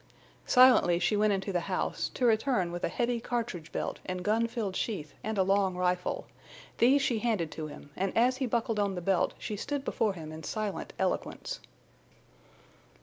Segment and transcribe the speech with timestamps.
[0.47, 4.47] Silently she went into the house, to return with a heavy cartridge belt and gun
[4.47, 6.25] filled sheath and a long rifle;
[6.79, 10.13] these she handed to him, and as he buckled on the belt she stood before
[10.15, 11.59] him in silent eloquence.